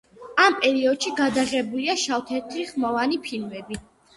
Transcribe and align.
ამ 0.43 0.55
პერიოდში 0.61 1.13
გადაღებულია 1.19 1.97
შავ-თეთრი, 2.07 2.67
ხმოვანი 2.73 3.25
ფილმები. 3.29 3.83